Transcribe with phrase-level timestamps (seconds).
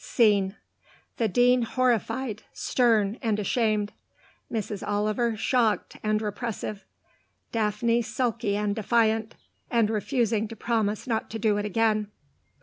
[0.03, 0.55] Scene:
[1.17, 3.93] the Dean horrified, stern, and ashamed;
[4.51, 4.81] Mrs.
[4.81, 6.83] Oliver shocked and repressive;
[7.51, 9.35] Daphne sulky and defiant,
[9.69, 12.09] and refusing to promise not to do it again.